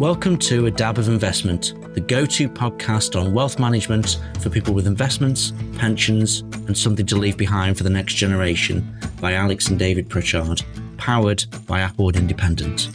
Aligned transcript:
Welcome 0.00 0.38
to 0.38 0.66
A 0.66 0.72
Dab 0.72 0.98
of 0.98 1.06
Investment, 1.06 1.72
the 1.94 2.00
go 2.00 2.26
to 2.26 2.48
podcast 2.48 3.18
on 3.18 3.32
wealth 3.32 3.60
management 3.60 4.20
for 4.40 4.50
people 4.50 4.74
with 4.74 4.88
investments, 4.88 5.52
pensions, 5.78 6.40
and 6.66 6.76
something 6.76 7.06
to 7.06 7.14
leave 7.14 7.36
behind 7.36 7.78
for 7.78 7.84
the 7.84 7.90
next 7.90 8.14
generation 8.14 8.98
by 9.20 9.34
Alex 9.34 9.68
and 9.68 9.78
David 9.78 10.10
Pritchard, 10.10 10.62
powered 10.96 11.44
by 11.68 11.78
Applewood 11.78 12.16
Independent. 12.16 12.88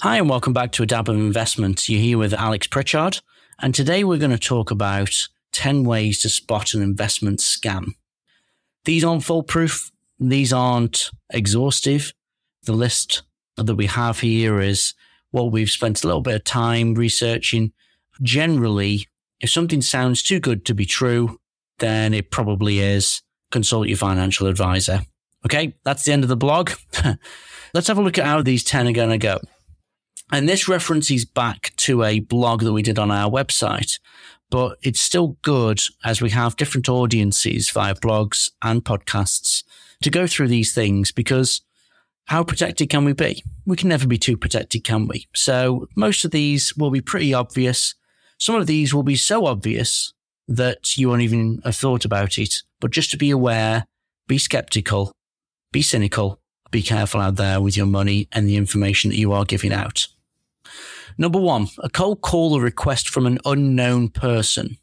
Hi, 0.00 0.18
and 0.18 0.30
welcome 0.30 0.52
back 0.52 0.70
to 0.72 0.84
A 0.84 0.86
Dab 0.86 1.08
of 1.08 1.16
Investment. 1.16 1.88
You're 1.88 2.00
here 2.00 2.18
with 2.18 2.32
Alex 2.34 2.68
Pritchard, 2.68 3.20
and 3.58 3.74
today 3.74 4.04
we're 4.04 4.18
going 4.18 4.30
to 4.30 4.38
talk 4.38 4.70
about 4.70 5.26
10 5.50 5.82
ways 5.82 6.20
to 6.22 6.28
spot 6.28 6.72
an 6.74 6.82
investment 6.82 7.40
scam. 7.40 7.94
These 8.84 9.02
aren't 9.02 9.24
foolproof 9.24 9.90
these 10.30 10.52
aren't 10.52 11.10
exhaustive. 11.30 12.12
The 12.64 12.72
list 12.72 13.22
that 13.56 13.74
we 13.74 13.86
have 13.86 14.20
here 14.20 14.60
is 14.60 14.94
what 15.30 15.52
we've 15.52 15.70
spent 15.70 16.02
a 16.02 16.06
little 16.06 16.22
bit 16.22 16.36
of 16.36 16.44
time 16.44 16.94
researching. 16.94 17.72
Generally, 18.22 19.08
if 19.40 19.50
something 19.50 19.82
sounds 19.82 20.22
too 20.22 20.40
good 20.40 20.64
to 20.66 20.74
be 20.74 20.86
true, 20.86 21.40
then 21.78 22.14
it 22.14 22.30
probably 22.30 22.78
is. 22.78 23.22
Consult 23.50 23.88
your 23.88 23.96
financial 23.96 24.46
advisor. 24.46 25.02
Okay, 25.44 25.74
that's 25.84 26.04
the 26.04 26.12
end 26.12 26.22
of 26.22 26.28
the 26.28 26.36
blog. 26.36 26.70
Let's 27.74 27.88
have 27.88 27.98
a 27.98 28.02
look 28.02 28.18
at 28.18 28.26
how 28.26 28.42
these 28.42 28.64
10 28.64 28.88
are 28.88 28.92
going 28.92 29.10
to 29.10 29.18
go. 29.18 29.40
And 30.32 30.48
this 30.48 30.68
references 30.68 31.24
back 31.24 31.72
to 31.78 32.02
a 32.02 32.20
blog 32.20 32.62
that 32.62 32.72
we 32.72 32.82
did 32.82 32.98
on 32.98 33.10
our 33.10 33.30
website, 33.30 33.98
but 34.50 34.78
it's 34.82 35.00
still 35.00 35.36
good 35.42 35.82
as 36.04 36.22
we 36.22 36.30
have 36.30 36.56
different 36.56 36.88
audiences 36.88 37.70
via 37.70 37.94
blogs 37.94 38.50
and 38.62 38.84
podcasts 38.84 39.64
to 40.02 40.10
go 40.10 40.26
through 40.26 40.48
these 40.48 40.74
things 40.74 41.12
because 41.12 41.62
how 42.26 42.42
protected 42.42 42.88
can 42.88 43.04
we 43.04 43.12
be? 43.12 43.42
We 43.66 43.76
can 43.76 43.88
never 43.88 44.06
be 44.06 44.18
too 44.18 44.36
protected, 44.36 44.84
can 44.84 45.06
we? 45.06 45.26
So 45.34 45.88
most 45.96 46.24
of 46.24 46.30
these 46.30 46.76
will 46.76 46.90
be 46.90 47.00
pretty 47.00 47.34
obvious. 47.34 47.94
Some 48.38 48.54
of 48.56 48.66
these 48.66 48.94
will 48.94 49.02
be 49.02 49.16
so 49.16 49.46
obvious 49.46 50.12
that 50.48 50.96
you 50.96 51.08
won't 51.08 51.22
even 51.22 51.60
have 51.64 51.76
thought 51.76 52.04
about 52.04 52.38
it. 52.38 52.54
But 52.80 52.90
just 52.90 53.10
to 53.10 53.16
be 53.16 53.30
aware, 53.30 53.86
be 54.26 54.38
skeptical, 54.38 55.12
be 55.72 55.82
cynical, 55.82 56.40
be 56.70 56.82
careful 56.82 57.20
out 57.20 57.36
there 57.36 57.60
with 57.60 57.76
your 57.76 57.86
money 57.86 58.28
and 58.32 58.48
the 58.48 58.56
information 58.56 59.10
that 59.10 59.18
you 59.18 59.32
are 59.32 59.44
giving 59.44 59.72
out. 59.72 60.08
Number 61.16 61.38
one, 61.38 61.68
a 61.82 61.88
cold 61.88 62.20
call 62.20 62.54
or 62.54 62.60
request 62.60 63.08
from 63.08 63.26
an 63.26 63.38
unknown 63.44 64.08
person. 64.08 64.78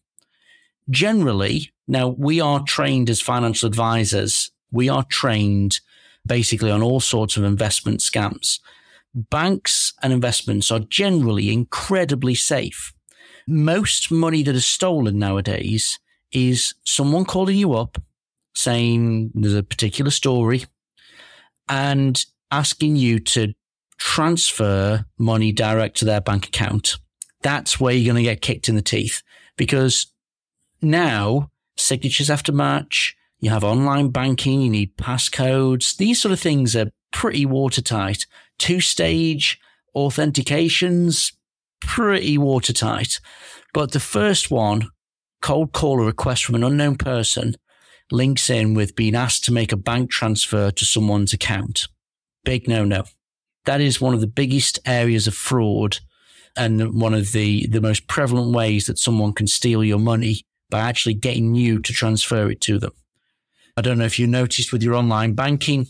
Generally, 0.89 1.71
now 1.87 2.07
we 2.07 2.39
are 2.39 2.63
trained 2.63 3.09
as 3.09 3.19
financial 3.19 3.67
advisors 3.67 4.51
we 4.71 4.89
are 4.89 5.03
trained 5.03 5.79
basically 6.25 6.71
on 6.71 6.81
all 6.81 6.99
sorts 6.99 7.37
of 7.37 7.43
investment 7.43 7.99
scams. 7.99 8.59
Banks 9.13 9.93
and 10.01 10.13
investments 10.13 10.71
are 10.71 10.79
generally 10.79 11.51
incredibly 11.51 12.35
safe. 12.35 12.93
Most 13.47 14.11
money 14.11 14.43
that 14.43 14.55
is 14.55 14.65
stolen 14.65 15.19
nowadays 15.19 15.99
is 16.31 16.75
someone 16.85 17.25
calling 17.25 17.57
you 17.57 17.73
up 17.73 18.01
saying 18.53 19.31
there's 19.33 19.55
a 19.55 19.63
particular 19.63 20.11
story 20.11 20.65
and 21.67 22.25
asking 22.51 22.95
you 22.95 23.19
to 23.19 23.53
transfer 23.97 25.05
money 25.17 25.51
direct 25.51 25.97
to 25.97 26.05
their 26.05 26.21
bank 26.21 26.47
account. 26.47 26.97
That's 27.41 27.79
where 27.79 27.93
you're 27.93 28.13
going 28.13 28.23
to 28.23 28.29
get 28.29 28.41
kicked 28.41 28.69
in 28.69 28.75
the 28.75 28.81
teeth 28.81 29.21
because 29.57 30.07
now 30.81 31.51
signatures 31.77 32.27
have 32.27 32.43
to 32.43 32.51
match. 32.51 33.15
You 33.41 33.49
have 33.49 33.63
online 33.63 34.09
banking, 34.09 34.61
you 34.61 34.69
need 34.69 34.95
passcodes. 34.97 35.97
These 35.97 36.21
sort 36.21 36.31
of 36.31 36.39
things 36.39 36.75
are 36.75 36.91
pretty 37.11 37.43
watertight. 37.45 38.27
Two 38.59 38.79
stage 38.79 39.59
authentications, 39.95 41.33
pretty 41.81 42.37
watertight. 42.37 43.19
But 43.73 43.93
the 43.93 43.99
first 43.99 44.51
one, 44.51 44.89
cold 45.41 45.73
call 45.73 45.99
a 45.99 46.05
request 46.05 46.45
from 46.45 46.53
an 46.53 46.63
unknown 46.63 46.97
person, 46.97 47.55
links 48.11 48.47
in 48.47 48.75
with 48.75 48.95
being 48.95 49.15
asked 49.15 49.43
to 49.45 49.53
make 49.53 49.71
a 49.71 49.77
bank 49.77 50.11
transfer 50.11 50.69
to 50.69 50.85
someone's 50.85 51.33
account. 51.33 51.87
Big 52.45 52.67
no 52.67 52.85
no. 52.85 53.05
That 53.65 53.81
is 53.81 53.99
one 53.99 54.13
of 54.13 54.21
the 54.21 54.27
biggest 54.27 54.77
areas 54.85 55.25
of 55.25 55.33
fraud 55.33 55.97
and 56.55 56.99
one 56.99 57.15
of 57.15 57.31
the, 57.31 57.65
the 57.67 57.81
most 57.81 58.07
prevalent 58.07 58.53
ways 58.55 58.85
that 58.85 58.99
someone 58.99 59.33
can 59.33 59.47
steal 59.47 59.83
your 59.83 59.99
money 59.99 60.41
by 60.69 60.79
actually 60.79 61.15
getting 61.15 61.55
you 61.55 61.79
to 61.79 61.91
transfer 61.91 62.49
it 62.49 62.61
to 62.61 62.77
them. 62.77 62.91
I 63.81 63.83
don't 63.83 63.97
know 63.97 64.05
if 64.05 64.19
you 64.19 64.27
noticed 64.27 64.71
with 64.71 64.83
your 64.83 64.93
online 64.93 65.33
banking, 65.33 65.87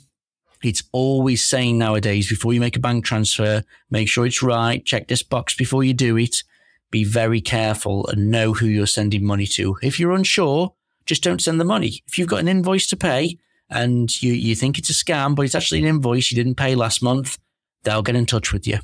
it's 0.64 0.82
always 0.94 1.44
saying 1.44 1.78
nowadays 1.78 2.30
before 2.30 2.54
you 2.54 2.62
make 2.62 2.78
a 2.78 2.80
bank 2.80 3.04
transfer, 3.04 3.66
make 3.90 4.08
sure 4.08 4.26
it's 4.26 4.42
right, 4.42 4.86
check 4.86 5.10
this 5.10 5.24
box 5.24 5.58
before 5.58 5.84
you 5.84 5.94
do 5.94 6.16
it. 6.16 6.42
Be 6.90 7.04
very 7.04 7.42
careful 7.42 8.08
and 8.08 8.32
know 8.32 8.54
who 8.54 8.68
you're 8.68 8.88
sending 8.88 9.26
money 9.26 9.46
to. 9.48 9.76
If 9.84 10.00
you're 10.00 10.14
unsure, 10.14 10.74
just 11.06 11.22
don't 11.22 11.42
send 11.42 11.60
the 11.60 11.66
money. 11.66 12.02
If 12.08 12.18
you've 12.18 12.30
got 12.30 12.40
an 12.40 12.48
invoice 12.48 12.88
to 12.88 12.96
pay 12.96 13.38
and 13.70 14.24
you, 14.24 14.32
you 14.32 14.56
think 14.56 14.80
it's 14.80 14.90
a 14.90 14.94
scam, 14.94 15.36
but 15.36 15.42
it's 15.42 15.54
actually 15.54 15.80
an 15.80 15.90
invoice 15.90 16.32
you 16.32 16.42
didn't 16.42 16.56
pay 16.56 16.76
last 16.76 17.04
month, 17.04 17.40
they'll 17.84 18.04
get 18.04 18.16
in 18.16 18.26
touch 18.26 18.54
with 18.54 18.66
you 18.66 18.80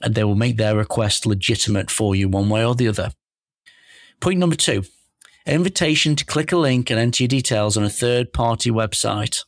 and 0.00 0.14
they 0.14 0.24
will 0.24 0.34
make 0.34 0.56
their 0.56 0.78
request 0.78 1.26
legitimate 1.26 1.90
for 1.90 2.16
you 2.16 2.26
one 2.26 2.48
way 2.48 2.64
or 2.64 2.74
the 2.74 2.88
other. 2.88 3.12
Point 4.18 4.38
number 4.38 4.56
two 4.56 4.84
invitation 5.46 6.16
to 6.16 6.24
click 6.24 6.52
a 6.52 6.56
link 6.56 6.90
and 6.90 6.98
enter 6.98 7.24
your 7.24 7.28
details 7.28 7.76
on 7.76 7.84
a 7.84 7.90
third 7.90 8.32
party 8.32 8.70
website. 8.70 9.44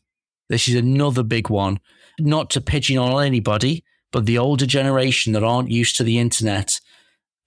This 0.49 0.69
is 0.69 0.75
another 0.75 1.23
big 1.23 1.49
one. 1.49 1.81
Not 2.19 2.51
to 2.51 2.61
pigeonhole 2.61 3.21
anybody, 3.21 3.85
but 4.11 4.27
the 4.27 4.39
older 4.39 4.67
generation 4.67 5.33
that 5.33 5.45
aren't 5.45 5.71
used 5.71 5.97
to 5.97 6.05
the 6.05 6.19
internet, 6.19 6.81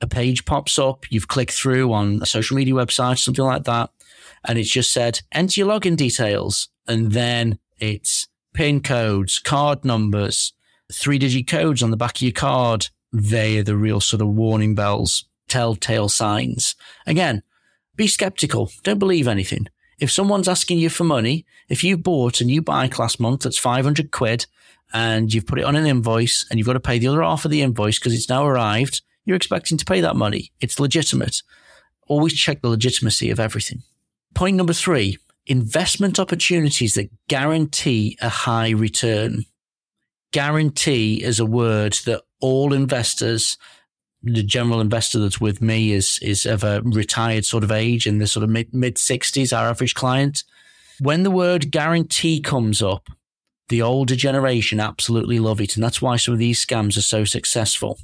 a 0.01 0.07
page 0.07 0.45
pops 0.45 0.77
up, 0.79 1.11
you've 1.11 1.27
clicked 1.27 1.53
through 1.53 1.93
on 1.93 2.19
a 2.21 2.25
social 2.25 2.57
media 2.57 2.73
website, 2.73 3.19
something 3.19 3.45
like 3.45 3.63
that, 3.65 3.91
and 4.43 4.57
it's 4.57 4.71
just 4.71 4.91
said, 4.91 5.21
enter 5.31 5.59
your 5.59 5.69
login 5.69 5.95
details. 5.95 6.69
And 6.87 7.11
then 7.11 7.59
it's 7.77 8.27
PIN 8.53 8.81
codes, 8.81 9.39
card 9.39 9.85
numbers, 9.85 10.53
three 10.91 11.17
digit 11.17 11.47
codes 11.47 11.81
on 11.81 11.91
the 11.91 11.97
back 11.97 12.17
of 12.17 12.21
your 12.21 12.31
card. 12.31 12.89
They 13.11 13.57
are 13.57 13.63
the 13.63 13.77
real 13.77 13.99
sort 13.99 14.21
of 14.21 14.27
warning 14.27 14.75
bells, 14.75 15.25
telltale 15.47 16.09
signs. 16.09 16.75
Again, 17.07 17.43
be 17.95 18.07
skeptical. 18.07 18.71
Don't 18.83 18.99
believe 18.99 19.27
anything. 19.27 19.67
If 19.99 20.11
someone's 20.11 20.49
asking 20.49 20.79
you 20.79 20.89
for 20.89 21.05
money, 21.05 21.45
if 21.69 21.83
you 21.83 21.97
bought 21.97 22.41
a 22.41 22.45
new 22.45 22.61
bike 22.61 22.99
last 22.99 23.19
month 23.19 23.41
that's 23.41 23.57
500 23.57 24.11
quid 24.11 24.45
and 24.93 25.33
you've 25.33 25.47
put 25.47 25.59
it 25.59 25.65
on 25.65 25.75
an 25.75 25.85
invoice 25.85 26.45
and 26.49 26.59
you've 26.59 26.67
got 26.67 26.73
to 26.73 26.79
pay 26.79 26.99
the 26.99 27.07
other 27.07 27.21
half 27.21 27.45
of 27.45 27.51
the 27.51 27.61
invoice 27.61 27.97
because 27.97 28.13
it's 28.13 28.29
now 28.29 28.45
arrived, 28.45 29.01
you're 29.23 29.37
expecting 29.37 29.77
to 29.77 29.85
pay 29.85 30.01
that 30.01 30.15
money. 30.15 30.51
It's 30.59 30.79
legitimate. 30.79 31.41
Always 32.07 32.33
check 32.33 32.61
the 32.61 32.69
legitimacy 32.69 33.31
of 33.31 33.39
everything. 33.39 33.83
Point 34.33 34.57
number 34.57 34.73
three, 34.73 35.17
investment 35.47 36.19
opportunities 36.19 36.95
that 36.95 37.09
guarantee 37.27 38.17
a 38.21 38.29
high 38.29 38.71
return. 38.71 39.45
Guarantee 40.31 41.23
is 41.23 41.39
a 41.39 41.45
word 41.45 41.93
that 42.05 42.23
all 42.41 42.73
investors 42.73 43.57
the 44.25 44.43
general 44.43 44.81
investor 44.81 45.19
that's 45.19 45.39
with 45.39 45.61
me 45.61 45.93
is 45.93 46.19
is 46.21 46.45
of 46.45 46.63
a 46.63 46.81
retired 46.83 47.45
sort 47.45 47.63
of 47.63 47.71
age 47.71 48.07
in 48.07 48.17
the 48.17 48.27
sort 48.27 48.43
of 48.43 48.49
mid 48.49 48.73
mid 48.73 48.97
sixties, 48.97 49.53
our 49.53 49.69
average 49.69 49.93
client. 49.93 50.43
When 50.99 51.23
the 51.23 51.31
word 51.31 51.71
guarantee 51.71 52.39
comes 52.41 52.81
up, 52.81 53.09
the 53.69 53.81
older 53.81 54.15
generation 54.15 54.79
absolutely 54.79 55.39
love 55.39 55.59
it. 55.59 55.75
And 55.75 55.83
that's 55.83 56.01
why 56.01 56.17
some 56.17 56.33
of 56.33 56.39
these 56.39 56.63
scams 56.63 56.97
are 56.97 57.01
so 57.01 57.25
successful. 57.25 57.99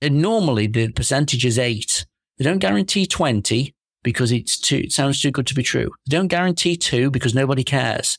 And 0.00 0.20
normally 0.20 0.66
the 0.66 0.92
percentage 0.92 1.44
is 1.44 1.58
eight. 1.58 2.06
They 2.38 2.44
don't 2.44 2.58
guarantee 2.58 3.06
20 3.06 3.74
because 4.02 4.32
it's 4.32 4.58
too, 4.58 4.82
it 4.84 4.92
sounds 4.92 5.20
too 5.20 5.30
good 5.30 5.46
to 5.48 5.54
be 5.54 5.62
true. 5.62 5.90
They 6.06 6.16
don't 6.16 6.28
guarantee 6.28 6.76
two 6.76 7.10
because 7.10 7.34
nobody 7.34 7.64
cares. 7.64 8.18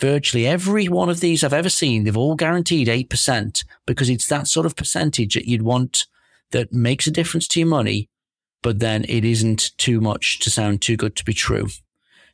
Virtually 0.00 0.46
every 0.46 0.88
one 0.88 1.08
of 1.08 1.20
these 1.20 1.44
I've 1.44 1.52
ever 1.52 1.68
seen, 1.68 2.04
they've 2.04 2.16
all 2.16 2.34
guaranteed 2.34 2.88
8% 2.88 3.64
because 3.86 4.10
it's 4.10 4.26
that 4.28 4.48
sort 4.48 4.66
of 4.66 4.76
percentage 4.76 5.34
that 5.34 5.46
you'd 5.46 5.62
want 5.62 6.06
that 6.54 6.72
makes 6.72 7.06
a 7.08 7.10
difference 7.10 7.48
to 7.48 7.60
your 7.60 7.68
money, 7.68 8.08
but 8.62 8.78
then 8.78 9.04
it 9.08 9.24
isn't 9.24 9.76
too 9.76 10.00
much 10.00 10.38
to 10.38 10.50
sound 10.50 10.80
too 10.80 10.96
good 10.96 11.16
to 11.16 11.24
be 11.24 11.34
true. 11.34 11.66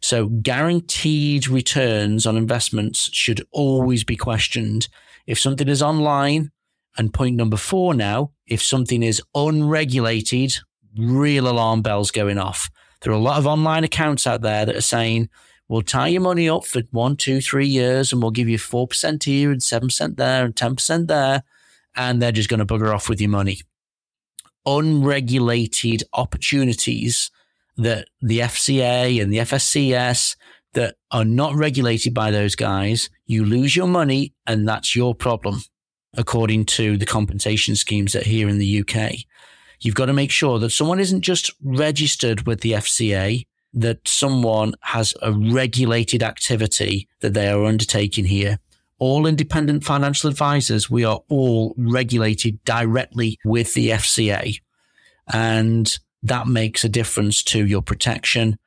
So 0.02 0.26
guaranteed 0.26 1.48
returns 1.48 2.26
on 2.26 2.36
investments 2.36 3.08
should 3.12 3.42
always 3.50 4.04
be 4.04 4.16
questioned. 4.16 4.88
If 5.26 5.40
something 5.40 5.68
is 5.68 5.82
online, 5.82 6.52
and 6.98 7.14
point 7.14 7.36
number 7.36 7.56
four 7.56 7.94
now, 7.94 8.32
if 8.46 8.62
something 8.62 9.02
is 9.02 9.22
unregulated, 9.34 10.58
real 10.98 11.48
alarm 11.48 11.80
bells 11.80 12.10
going 12.10 12.36
off. 12.36 12.68
There 13.00 13.12
are 13.12 13.16
a 13.16 13.18
lot 13.18 13.38
of 13.38 13.46
online 13.46 13.84
accounts 13.84 14.26
out 14.26 14.42
there 14.42 14.66
that 14.66 14.76
are 14.76 14.82
saying, 14.82 15.30
we'll 15.68 15.82
tie 15.82 16.08
your 16.08 16.20
money 16.20 16.46
up 16.48 16.66
for 16.66 16.82
one, 16.90 17.16
two, 17.16 17.40
three 17.40 17.68
years 17.68 18.12
and 18.12 18.20
we'll 18.20 18.32
give 18.32 18.50
you 18.50 18.58
4% 18.58 19.22
here 19.22 19.50
and 19.50 19.62
7% 19.62 20.16
there 20.16 20.44
and 20.44 20.54
10% 20.54 21.06
there. 21.06 21.42
And 21.96 22.20
they're 22.20 22.32
just 22.32 22.50
going 22.50 22.60
to 22.60 22.66
bugger 22.66 22.94
off 22.94 23.08
with 23.08 23.20
your 23.20 23.30
money 23.30 23.60
unregulated 24.66 26.02
opportunities 26.12 27.30
that 27.76 28.08
the 28.20 28.40
FCA 28.40 29.22
and 29.22 29.32
the 29.32 29.38
FSCS 29.38 30.36
that 30.74 30.96
are 31.10 31.24
not 31.24 31.54
regulated 31.54 32.14
by 32.14 32.30
those 32.30 32.54
guys, 32.54 33.10
you 33.26 33.44
lose 33.44 33.74
your 33.74 33.86
money 33.86 34.34
and 34.46 34.68
that's 34.68 34.94
your 34.94 35.14
problem, 35.14 35.62
according 36.16 36.64
to 36.64 36.96
the 36.96 37.06
compensation 37.06 37.74
schemes 37.74 38.12
that 38.12 38.26
here 38.26 38.48
in 38.48 38.58
the 38.58 38.80
UK. 38.80 39.12
You've 39.80 39.94
got 39.94 40.06
to 40.06 40.12
make 40.12 40.30
sure 40.30 40.58
that 40.58 40.70
someone 40.70 41.00
isn't 41.00 41.22
just 41.22 41.50
registered 41.62 42.46
with 42.46 42.60
the 42.60 42.72
FCA, 42.72 43.46
that 43.72 44.06
someone 44.06 44.74
has 44.82 45.14
a 45.22 45.32
regulated 45.32 46.22
activity 46.22 47.08
that 47.20 47.34
they 47.34 47.48
are 47.48 47.64
undertaking 47.64 48.26
here. 48.26 48.58
All 49.00 49.26
independent 49.26 49.82
financial 49.82 50.30
advisors, 50.30 50.90
we 50.90 51.04
are 51.04 51.20
all 51.28 51.74
regulated 51.76 52.62
directly 52.64 53.38
with 53.44 53.74
the 53.74 53.88
FCA. 53.88 54.60
And 55.32 55.98
that 56.22 56.46
makes 56.46 56.84
a 56.84 56.88
difference 56.88 57.42
to 57.44 57.66
your 57.66 57.82
protection, 57.82 58.58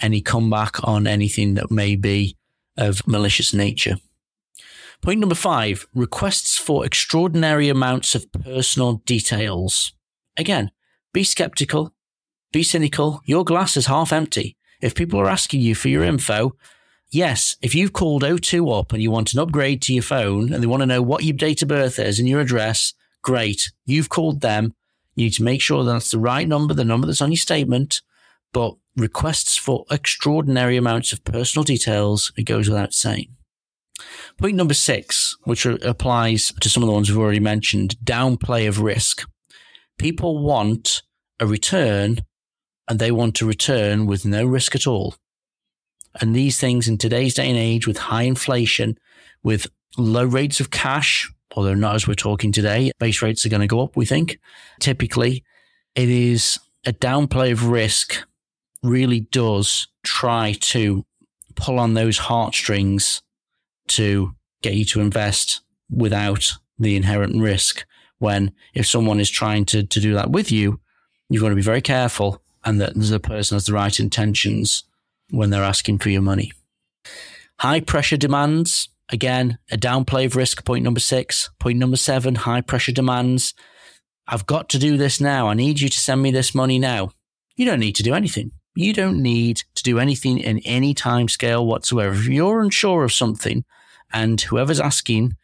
any 0.00 0.20
comeback 0.20 0.82
on 0.88 1.06
anything 1.06 1.54
that 1.54 1.70
may 1.70 1.96
be 1.96 2.36
of 2.76 3.06
malicious 3.06 3.52
nature. 3.54 3.96
Point 5.02 5.20
number 5.20 5.34
five 5.34 5.86
requests 5.94 6.56
for 6.56 6.86
extraordinary 6.86 7.68
amounts 7.68 8.14
of 8.14 8.32
personal 8.32 9.02
details. 9.04 9.92
Again, 10.38 10.70
be 11.12 11.24
skeptical, 11.24 11.94
be 12.52 12.62
cynical. 12.62 13.20
Your 13.26 13.44
glass 13.44 13.76
is 13.76 13.86
half 13.86 14.14
empty. 14.14 14.56
If 14.80 14.94
people 14.94 15.20
are 15.20 15.28
asking 15.28 15.60
you 15.60 15.74
for 15.74 15.88
your 15.88 16.04
info, 16.04 16.56
yes, 17.14 17.56
if 17.62 17.74
you've 17.74 17.92
called 17.92 18.22
O2 18.22 18.78
up 18.78 18.92
and 18.92 19.02
you 19.02 19.10
want 19.10 19.32
an 19.32 19.40
upgrade 19.40 19.80
to 19.82 19.94
your 19.94 20.02
phone 20.02 20.52
and 20.52 20.62
they 20.62 20.66
want 20.66 20.82
to 20.82 20.86
know 20.86 21.02
what 21.02 21.24
your 21.24 21.36
date 21.36 21.62
of 21.62 21.68
birth 21.68 21.98
is 21.98 22.18
and 22.18 22.28
your 22.28 22.40
address, 22.40 22.92
great. 23.22 23.72
You've 23.86 24.08
called 24.08 24.40
them. 24.40 24.74
You 25.14 25.26
need 25.26 25.34
to 25.34 25.44
make 25.44 25.60
sure 25.60 25.84
that's 25.84 26.10
the 26.10 26.18
right 26.18 26.46
number, 26.46 26.74
the 26.74 26.84
number 26.84 27.06
that's 27.06 27.22
on 27.22 27.30
your 27.30 27.38
statement. 27.38 28.02
But 28.52 28.74
requests 28.96 29.56
for 29.56 29.84
extraordinary 29.90 30.76
amounts 30.76 31.12
of 31.12 31.24
personal 31.24 31.64
details, 31.64 32.32
it 32.36 32.44
goes 32.44 32.68
without 32.68 32.92
saying. 32.92 33.28
Point 34.38 34.56
number 34.56 34.74
six, 34.74 35.36
which 35.44 35.66
applies 35.66 36.52
to 36.60 36.68
some 36.68 36.82
of 36.82 36.88
the 36.88 36.92
ones 36.92 37.08
we've 37.08 37.18
already 37.18 37.40
mentioned, 37.40 37.96
downplay 38.04 38.68
of 38.68 38.80
risk. 38.80 39.24
People 39.98 40.42
want 40.42 41.02
a 41.38 41.46
return 41.46 42.18
and 42.88 42.98
they 42.98 43.12
want 43.12 43.36
to 43.36 43.46
return 43.46 44.06
with 44.06 44.24
no 44.24 44.44
risk 44.44 44.74
at 44.74 44.86
all. 44.86 45.14
And 46.20 46.34
these 46.34 46.58
things 46.58 46.88
in 46.88 46.98
today's 46.98 47.34
day 47.34 47.48
and 47.48 47.58
age 47.58 47.86
with 47.86 47.98
high 47.98 48.22
inflation, 48.22 48.98
with 49.42 49.66
low 49.96 50.24
rates 50.24 50.60
of 50.60 50.70
cash, 50.70 51.30
although 51.56 51.74
not 51.74 51.94
as 51.94 52.06
we're 52.06 52.14
talking 52.14 52.52
today, 52.52 52.92
base 52.98 53.22
rates 53.22 53.44
are 53.44 53.48
going 53.48 53.60
to 53.60 53.66
go 53.66 53.82
up, 53.82 53.96
we 53.96 54.06
think. 54.06 54.38
Typically, 54.80 55.44
it 55.94 56.08
is 56.08 56.58
a 56.86 56.92
downplay 56.92 57.52
of 57.52 57.68
risk 57.68 58.24
really 58.82 59.20
does 59.20 59.88
try 60.02 60.54
to 60.60 61.04
pull 61.54 61.78
on 61.78 61.94
those 61.94 62.18
heartstrings 62.18 63.22
to 63.88 64.34
get 64.62 64.74
you 64.74 64.84
to 64.84 65.00
invest 65.00 65.62
without 65.90 66.52
the 66.78 66.96
inherent 66.96 67.40
risk. 67.40 67.84
When 68.18 68.52
if 68.74 68.86
someone 68.86 69.20
is 69.20 69.30
trying 69.30 69.64
to, 69.66 69.82
to 69.82 70.00
do 70.00 70.14
that 70.14 70.30
with 70.30 70.52
you, 70.52 70.80
you've 71.28 71.42
got 71.42 71.50
to 71.50 71.54
be 71.54 71.62
very 71.62 71.82
careful 71.82 72.42
and 72.64 72.80
that 72.80 72.94
the 72.94 73.20
person 73.20 73.56
has 73.56 73.66
the 73.66 73.72
right 73.72 73.98
intentions 73.98 74.84
when 75.30 75.50
they're 75.50 75.62
asking 75.62 75.98
for 75.98 76.10
your 76.10 76.22
money. 76.22 76.52
High 77.60 77.80
pressure 77.80 78.16
demands, 78.16 78.88
again, 79.10 79.58
a 79.70 79.76
downplay 79.76 80.26
of 80.26 80.36
risk, 80.36 80.64
point 80.64 80.84
number 80.84 81.00
six. 81.00 81.50
Point 81.58 81.78
number 81.78 81.96
seven, 81.96 82.34
high 82.34 82.60
pressure 82.60 82.92
demands. 82.92 83.54
I've 84.26 84.46
got 84.46 84.68
to 84.70 84.78
do 84.78 84.96
this 84.96 85.20
now. 85.20 85.48
I 85.48 85.54
need 85.54 85.80
you 85.80 85.88
to 85.88 85.98
send 85.98 86.22
me 86.22 86.30
this 86.30 86.54
money 86.54 86.78
now. 86.78 87.10
You 87.56 87.66
don't 87.66 87.80
need 87.80 87.96
to 87.96 88.02
do 88.02 88.14
anything. 88.14 88.52
You 88.74 88.92
don't 88.92 89.22
need 89.22 89.62
to 89.74 89.82
do 89.82 89.98
anything 89.98 90.38
in 90.38 90.58
any 90.60 90.94
time 90.94 91.28
scale 91.28 91.64
whatsoever. 91.64 92.14
If 92.14 92.26
you're 92.26 92.60
unsure 92.60 93.04
of 93.04 93.12
something 93.12 93.64
and 94.12 94.40
whoever's 94.40 94.80
asking 94.80 95.36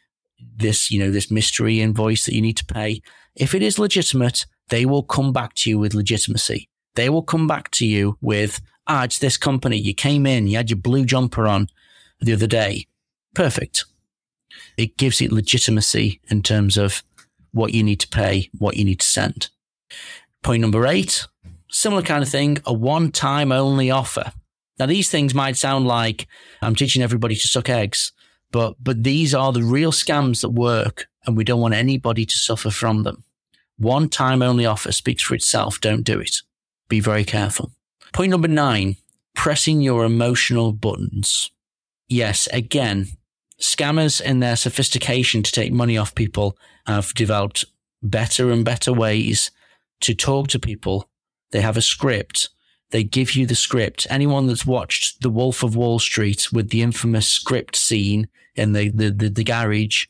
this, 0.56 0.90
you 0.90 0.98
know, 0.98 1.10
this 1.10 1.30
mystery 1.30 1.80
invoice 1.80 2.26
that 2.26 2.34
you 2.34 2.40
need 2.40 2.56
to 2.56 2.64
pay, 2.64 3.02
if 3.36 3.54
it 3.54 3.62
is 3.62 3.78
legitimate, 3.78 4.46
they 4.68 4.84
will 4.84 5.02
come 5.02 5.32
back 5.32 5.54
to 5.54 5.70
you 5.70 5.78
with 5.78 5.94
legitimacy. 5.94 6.68
They 6.94 7.08
will 7.08 7.22
come 7.22 7.46
back 7.46 7.70
to 7.72 7.86
you 7.86 8.16
with, 8.20 8.60
ah, 8.86 9.04
it's 9.04 9.18
this 9.18 9.36
company. 9.36 9.76
You 9.76 9.94
came 9.94 10.26
in, 10.26 10.46
you 10.46 10.56
had 10.56 10.70
your 10.70 10.78
blue 10.78 11.04
jumper 11.04 11.46
on 11.46 11.68
the 12.20 12.32
other 12.32 12.46
day. 12.46 12.86
Perfect. 13.34 13.84
It 14.76 14.96
gives 14.96 15.20
it 15.20 15.32
legitimacy 15.32 16.20
in 16.28 16.42
terms 16.42 16.76
of 16.76 17.02
what 17.52 17.74
you 17.74 17.82
need 17.82 18.00
to 18.00 18.08
pay, 18.08 18.50
what 18.58 18.76
you 18.76 18.84
need 18.84 19.00
to 19.00 19.06
send. 19.06 19.48
Point 20.42 20.62
number 20.62 20.86
eight, 20.86 21.26
similar 21.70 22.02
kind 22.02 22.22
of 22.22 22.28
thing, 22.28 22.58
a 22.64 22.72
one 22.72 23.12
time 23.12 23.52
only 23.52 23.90
offer. 23.90 24.32
Now, 24.78 24.86
these 24.86 25.10
things 25.10 25.34
might 25.34 25.56
sound 25.56 25.86
like 25.86 26.26
I'm 26.62 26.74
teaching 26.74 27.02
everybody 27.02 27.34
to 27.34 27.48
suck 27.48 27.68
eggs, 27.68 28.12
but, 28.50 28.76
but 28.82 29.04
these 29.04 29.34
are 29.34 29.52
the 29.52 29.62
real 29.62 29.92
scams 29.92 30.40
that 30.40 30.50
work 30.50 31.06
and 31.26 31.36
we 31.36 31.44
don't 31.44 31.60
want 31.60 31.74
anybody 31.74 32.24
to 32.24 32.34
suffer 32.34 32.70
from 32.70 33.02
them. 33.02 33.24
One 33.76 34.08
time 34.08 34.42
only 34.42 34.66
offer 34.66 34.92
speaks 34.92 35.22
for 35.22 35.34
itself. 35.34 35.80
Don't 35.80 36.02
do 36.02 36.18
it. 36.18 36.36
Be 36.90 37.00
very 37.00 37.24
careful. 37.24 37.70
Point 38.12 38.32
number 38.32 38.48
nine, 38.48 38.96
pressing 39.34 39.80
your 39.80 40.04
emotional 40.04 40.72
buttons. 40.72 41.52
Yes, 42.08 42.48
again, 42.52 43.06
scammers 43.60 44.20
in 44.20 44.40
their 44.40 44.56
sophistication 44.56 45.44
to 45.44 45.52
take 45.52 45.72
money 45.72 45.96
off 45.96 46.16
people 46.16 46.58
have 46.86 47.14
developed 47.14 47.64
better 48.02 48.50
and 48.50 48.64
better 48.64 48.92
ways 48.92 49.52
to 50.00 50.14
talk 50.14 50.48
to 50.48 50.58
people. 50.58 51.08
They 51.52 51.60
have 51.60 51.76
a 51.76 51.82
script. 51.82 52.48
They 52.90 53.04
give 53.04 53.36
you 53.36 53.46
the 53.46 53.54
script. 53.54 54.08
Anyone 54.10 54.48
that's 54.48 54.66
watched 54.66 55.22
The 55.22 55.30
Wolf 55.30 55.62
of 55.62 55.76
Wall 55.76 56.00
Street 56.00 56.48
with 56.52 56.70
the 56.70 56.82
infamous 56.82 57.28
script 57.28 57.76
scene 57.76 58.28
in 58.56 58.72
the, 58.72 58.88
the, 58.88 59.12
the, 59.12 59.28
the 59.28 59.44
garage, 59.44 60.06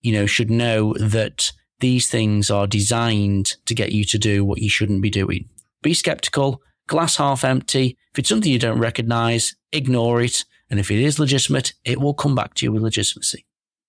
you 0.00 0.12
know, 0.12 0.26
should 0.26 0.50
know 0.50 0.92
that 0.94 1.52
these 1.78 2.08
things 2.08 2.50
are 2.50 2.66
designed 2.66 3.54
to 3.66 3.76
get 3.76 3.92
you 3.92 4.04
to 4.06 4.18
do 4.18 4.44
what 4.44 4.60
you 4.60 4.68
shouldn't 4.68 5.02
be 5.02 5.10
doing. 5.10 5.48
Be 5.82 5.94
skeptical, 5.94 6.62
glass 6.86 7.16
half 7.16 7.44
empty. 7.44 7.96
If 8.12 8.18
it's 8.18 8.28
something 8.28 8.50
you 8.50 8.58
don't 8.58 8.78
recognize, 8.78 9.54
ignore 9.72 10.22
it. 10.22 10.44
And 10.70 10.80
if 10.80 10.90
it 10.90 10.98
is 10.98 11.18
legitimate, 11.18 11.74
it 11.84 12.00
will 12.00 12.14
come 12.14 12.34
back 12.34 12.54
to 12.54 12.66
you 12.66 12.72
with 12.72 12.82
legitimacy. 12.82 13.46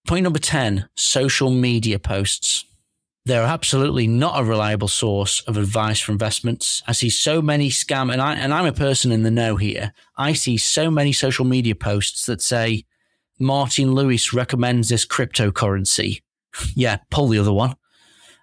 Point 0.08 0.24
number 0.24 0.40
10 0.40 0.88
social 0.96 1.50
media 1.50 2.00
posts. 2.00 2.66
They're 3.26 3.44
absolutely 3.44 4.08
not 4.08 4.40
a 4.40 4.44
reliable 4.46 4.88
source 4.88 5.42
of 5.42 5.58
advice 5.58 6.00
for 6.00 6.14
investments. 6.14 6.82
I 6.88 6.94
see 6.94 7.10
so 7.10 7.42
many 7.42 7.70
scam, 7.70 8.10
and, 8.12 8.22
I, 8.22 8.36
and 8.36 8.54
I'm 8.54 8.66
a 8.66 8.72
person 8.72 9.12
in 9.12 9.24
the 9.24 9.32
know 9.32 9.58
here. 9.58 9.92
I 10.16 10.32
see 10.32 10.56
so 10.56 10.90
many 10.90 11.12
social 11.12 11.44
media 11.44 11.76
posts 11.76 12.26
that 12.28 12.42
say, 12.42 12.86
Martin 13.38 13.94
Lewis 13.94 14.34
recommends 14.34 14.88
this 14.88 15.06
cryptocurrency. 15.06 16.22
yeah, 16.74 17.00
pull 17.12 17.28
the 17.28 17.40
other 17.40 17.52
one. 17.52 17.76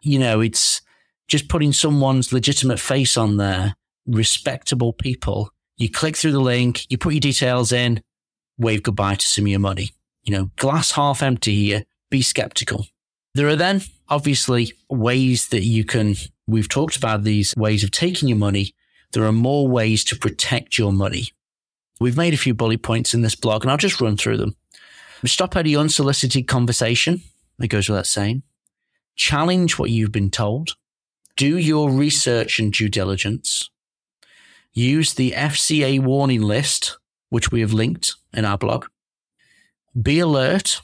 You 0.02 0.18
know, 0.18 0.40
it's 0.40 0.82
just 1.28 1.48
putting 1.48 1.72
someone's 1.72 2.32
legitimate 2.32 2.80
face 2.80 3.16
on 3.16 3.36
there, 3.36 3.74
respectable 4.06 4.92
people. 4.92 5.50
You 5.76 5.90
click 5.90 6.16
through 6.16 6.32
the 6.32 6.40
link, 6.40 6.90
you 6.90 6.98
put 6.98 7.14
your 7.14 7.20
details 7.20 7.72
in, 7.72 8.02
wave 8.58 8.82
goodbye 8.82 9.16
to 9.16 9.26
some 9.26 9.44
of 9.44 9.48
your 9.48 9.60
money. 9.60 9.90
You 10.22 10.32
know, 10.32 10.50
glass 10.56 10.92
half 10.92 11.22
empty 11.22 11.54
here. 11.66 11.84
Be 12.10 12.22
skeptical. 12.22 12.86
There 13.34 13.48
are 13.48 13.56
then 13.56 13.82
obviously 14.08 14.72
ways 14.88 15.48
that 15.48 15.64
you 15.64 15.84
can, 15.84 16.14
we've 16.46 16.68
talked 16.68 16.96
about 16.96 17.24
these 17.24 17.54
ways 17.56 17.82
of 17.82 17.90
taking 17.90 18.28
your 18.28 18.38
money. 18.38 18.74
There 19.12 19.24
are 19.24 19.32
more 19.32 19.66
ways 19.66 20.04
to 20.04 20.16
protect 20.16 20.78
your 20.78 20.92
money. 20.92 21.30
We've 22.00 22.16
made 22.16 22.34
a 22.34 22.38
few 22.38 22.54
bullet 22.54 22.82
points 22.82 23.14
in 23.14 23.22
this 23.22 23.34
blog 23.34 23.64
and 23.64 23.70
I'll 23.70 23.76
just 23.76 24.00
run 24.00 24.16
through 24.16 24.36
them. 24.36 24.56
Stop 25.24 25.56
any 25.56 25.74
unsolicited 25.74 26.46
conversation. 26.46 27.22
It 27.58 27.68
goes 27.68 27.88
without 27.88 28.06
saying. 28.06 28.42
Challenge 29.16 29.78
what 29.78 29.90
you've 29.90 30.12
been 30.12 30.30
told. 30.30 30.76
Do 31.36 31.58
your 31.58 31.90
research 31.90 32.60
and 32.60 32.72
due 32.72 32.88
diligence. 32.88 33.70
Use 34.72 35.14
the 35.14 35.32
FCA 35.32 36.00
warning 36.00 36.42
list, 36.42 36.98
which 37.28 37.50
we 37.50 37.60
have 37.60 37.72
linked 37.72 38.14
in 38.32 38.44
our 38.44 38.58
blog. 38.58 38.86
Be 40.00 40.20
alert 40.20 40.80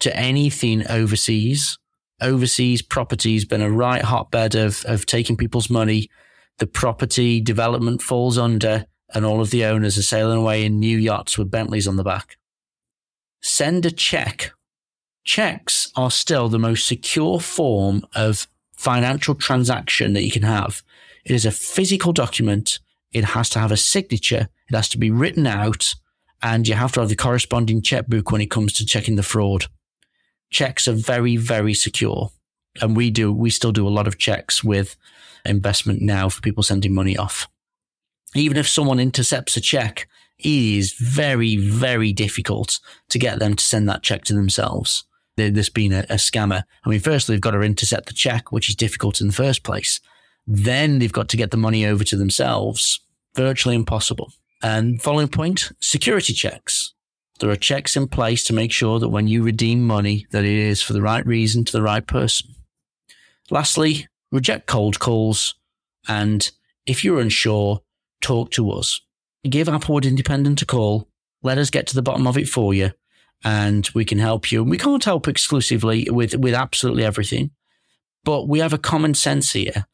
to 0.00 0.16
anything 0.16 0.86
overseas. 0.88 1.78
Overseas 2.20 2.82
property's 2.82 3.44
been 3.44 3.62
a 3.62 3.70
right 3.70 4.02
hotbed 4.02 4.54
of, 4.54 4.84
of 4.84 5.06
taking 5.06 5.36
people's 5.36 5.70
money. 5.70 6.08
The 6.58 6.66
property 6.66 7.40
development 7.40 8.02
falls 8.02 8.38
under, 8.38 8.86
and 9.14 9.24
all 9.24 9.40
of 9.40 9.50
the 9.50 9.64
owners 9.64 9.98
are 9.98 10.02
sailing 10.02 10.38
away 10.38 10.64
in 10.64 10.78
new 10.78 10.98
yachts 10.98 11.36
with 11.36 11.50
Bentleys 11.50 11.88
on 11.88 11.96
the 11.96 12.04
back. 12.04 12.36
Send 13.40 13.84
a 13.84 13.90
check. 13.90 14.52
Checks 15.24 15.90
are 15.96 16.10
still 16.10 16.48
the 16.48 16.58
most 16.58 16.86
secure 16.86 17.40
form 17.40 18.04
of 18.14 18.46
financial 18.82 19.36
transaction 19.36 20.12
that 20.12 20.24
you 20.24 20.30
can 20.32 20.42
have. 20.42 20.82
It 21.24 21.32
is 21.32 21.46
a 21.46 21.52
physical 21.52 22.12
document. 22.12 22.80
It 23.12 23.24
has 23.26 23.48
to 23.50 23.60
have 23.60 23.70
a 23.70 23.76
signature. 23.76 24.48
It 24.68 24.74
has 24.74 24.88
to 24.88 24.98
be 24.98 25.10
written 25.10 25.46
out 25.46 25.94
and 26.42 26.66
you 26.66 26.74
have 26.74 26.90
to 26.92 27.00
have 27.00 27.08
the 27.08 27.14
corresponding 27.14 27.80
checkbook 27.80 28.32
when 28.32 28.40
it 28.40 28.50
comes 28.50 28.72
to 28.72 28.84
checking 28.84 29.14
the 29.14 29.22
fraud. 29.22 29.66
Checks 30.50 30.88
are 30.88 30.94
very, 30.94 31.36
very 31.36 31.74
secure. 31.74 32.30
And 32.80 32.96
we 32.96 33.10
do, 33.10 33.32
we 33.32 33.50
still 33.50 33.70
do 33.70 33.86
a 33.86 33.96
lot 33.96 34.08
of 34.08 34.18
checks 34.18 34.64
with 34.64 34.96
investment 35.44 36.02
now 36.02 36.28
for 36.28 36.40
people 36.40 36.64
sending 36.64 36.92
money 36.92 37.16
off. 37.16 37.48
Even 38.34 38.56
if 38.56 38.66
someone 38.66 38.98
intercepts 38.98 39.56
a 39.56 39.60
check, 39.60 40.08
it 40.38 40.46
is 40.46 40.92
very, 40.94 41.56
very 41.56 42.12
difficult 42.12 42.80
to 43.10 43.18
get 43.18 43.38
them 43.38 43.54
to 43.54 43.64
send 43.64 43.88
that 43.88 44.02
check 44.02 44.24
to 44.24 44.34
themselves. 44.34 45.04
There's 45.36 45.70
been 45.70 45.92
a, 45.92 46.00
a 46.10 46.16
scammer. 46.16 46.64
I 46.84 46.88
mean, 46.88 47.00
firstly, 47.00 47.34
they've 47.34 47.40
got 47.40 47.52
to 47.52 47.62
intercept 47.62 48.06
the 48.06 48.12
check, 48.14 48.52
which 48.52 48.68
is 48.68 48.74
difficult 48.74 49.20
in 49.20 49.28
the 49.28 49.32
first 49.32 49.62
place. 49.62 50.00
Then 50.46 50.98
they've 50.98 51.12
got 51.12 51.28
to 51.30 51.36
get 51.36 51.50
the 51.50 51.56
money 51.56 51.86
over 51.86 52.04
to 52.04 52.16
themselves. 52.16 53.00
Virtually 53.34 53.74
impossible. 53.74 54.32
And 54.62 55.00
following 55.00 55.28
point, 55.28 55.72
security 55.80 56.32
checks. 56.32 56.92
There 57.40 57.50
are 57.50 57.56
checks 57.56 57.96
in 57.96 58.08
place 58.08 58.44
to 58.44 58.52
make 58.52 58.72
sure 58.72 58.98
that 58.98 59.08
when 59.08 59.26
you 59.26 59.42
redeem 59.42 59.86
money, 59.86 60.26
that 60.30 60.44
it 60.44 60.52
is 60.52 60.82
for 60.82 60.92
the 60.92 61.02
right 61.02 61.26
reason 61.26 61.64
to 61.64 61.72
the 61.72 61.82
right 61.82 62.06
person. 62.06 62.54
Lastly, 63.50 64.06
reject 64.30 64.66
cold 64.66 64.98
calls. 65.00 65.54
And 66.06 66.50
if 66.86 67.02
you're 67.02 67.20
unsure, 67.20 67.80
talk 68.20 68.50
to 68.52 68.70
us. 68.70 69.00
Give 69.48 69.66
Applewood 69.66 70.06
Independent 70.06 70.62
a 70.62 70.66
call. 70.66 71.08
Let 71.42 71.58
us 71.58 71.70
get 71.70 71.86
to 71.88 71.94
the 71.94 72.02
bottom 72.02 72.26
of 72.26 72.38
it 72.38 72.48
for 72.48 72.74
you 72.74 72.92
and 73.44 73.88
we 73.94 74.04
can 74.04 74.18
help 74.18 74.52
you. 74.52 74.62
We 74.62 74.78
can't 74.78 75.04
help 75.04 75.28
exclusively 75.28 76.06
with, 76.10 76.36
with 76.36 76.54
absolutely 76.54 77.04
everything, 77.04 77.50
but 78.24 78.48
we 78.48 78.60
have 78.60 78.72
a 78.72 78.78
common 78.78 79.14
sense 79.14 79.52
here. 79.52 79.86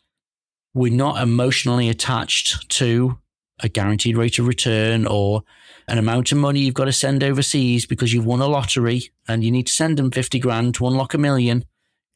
We're 0.74 0.92
not 0.92 1.22
emotionally 1.22 1.88
attached 1.88 2.68
to 2.70 3.18
a 3.60 3.68
guaranteed 3.68 4.16
rate 4.16 4.38
of 4.38 4.46
return 4.46 5.06
or 5.06 5.42
an 5.88 5.98
amount 5.98 6.30
of 6.30 6.38
money 6.38 6.60
you've 6.60 6.74
got 6.74 6.84
to 6.84 6.92
send 6.92 7.24
overseas 7.24 7.86
because 7.86 8.12
you've 8.12 8.26
won 8.26 8.40
a 8.40 8.46
lottery 8.46 9.10
and 9.26 9.42
you 9.42 9.50
need 9.50 9.66
to 9.66 9.72
send 9.72 9.96
them 9.96 10.10
50 10.10 10.38
grand 10.38 10.74
to 10.74 10.86
unlock 10.86 11.14
a 11.14 11.18
million. 11.18 11.64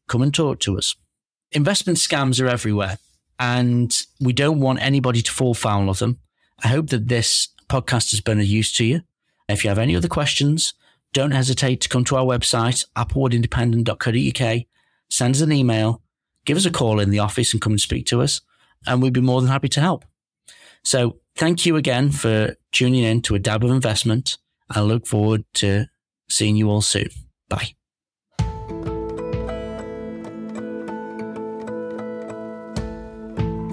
Come 0.09 0.23
and 0.23 0.33
talk 0.33 0.61
to 0.61 0.79
us. 0.79 0.95
Investment 1.51 1.99
scams 1.99 2.43
are 2.43 2.49
everywhere 2.49 2.99
and 3.39 3.99
we 4.21 4.33
don't 4.33 4.61
want 4.61 4.83
anybody 4.83 5.23
to 5.23 5.33
fall 5.33 5.55
foul 5.55 5.89
of 5.89 5.99
them. 5.99 6.19
I 6.63 6.69
hope 6.69 6.91
that 6.91 7.09
this 7.09 7.49
podcast 7.69 8.11
has 8.11 8.21
been 8.21 8.39
of 8.39 8.47
use 8.47 8.73
to 8.75 8.85
you. 8.85 9.01
If 9.49 9.65
you 9.65 9.69
have 9.71 9.79
any 9.79 9.97
other 9.97 10.09
questions, 10.09 10.75
don't 11.13 11.33
hesitate 11.33 11.81
to 11.83 11.89
come 11.89 12.05
to 12.05 12.17
our 12.17 12.25
website, 12.25 12.85
applewoodindependent.co.uk, 12.97 14.63
send 15.11 15.35
us 15.35 15.41
an 15.41 15.53
email, 15.53 16.03
give 16.45 16.57
us 16.57 16.67
a 16.67 16.71
call 16.71 17.01
in 17.01 17.11
the 17.11 17.19
office 17.19 17.53
and 17.53 17.61
come 17.61 17.73
and 17.73 17.81
speak 17.81 18.07
to 18.07 18.23
us, 18.23 18.41
and 18.87 19.03
we'd 19.03 19.13
be 19.13 19.21
more 19.21 19.41
than 19.41 19.51
happy 19.51 19.69
to 19.69 19.81
help. 19.81 20.05
So 20.85 21.19
thank 21.37 21.67
you 21.67 21.77
again 21.77 22.11
for 22.11 22.57
tuning 22.73 23.05
in 23.05 23.23
to 23.23 23.35
a 23.35 23.39
dab 23.39 23.65
of 23.65 23.71
investment. 23.71 24.39
I 24.71 24.81
look 24.81 25.07
forward 25.07 25.45
to 25.55 25.87
seeing 26.29 26.57
you 26.57 26.71
all 26.71 26.81
soon. 26.81 27.09
Bye. 27.49 27.75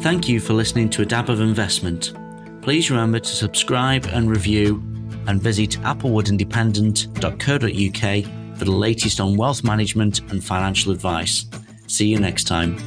Thank 0.02 0.30
you 0.30 0.40
for 0.40 0.54
listening 0.54 0.90
to 0.92 1.02
a 1.02 1.06
dab 1.06 1.30
of 1.30 1.42
investment. 1.42 2.14
Please 2.62 2.90
remember 2.90 3.20
to 3.20 3.30
subscribe 3.30 4.06
and 4.06 4.30
review 4.30 4.82
and 5.28 5.42
visit 5.42 5.72
applewoodindependent.co.uk 5.82 8.58
for 8.58 8.66
the 8.66 8.72
latest 8.72 9.20
on 9.20 9.38
wealth 9.38 9.64
management 9.64 10.22
and 10.32 10.44
financial 10.44 10.92
advice. 10.92 11.46
See 11.88 12.08
you 12.08 12.20
next 12.20 12.46
time. 12.46 12.78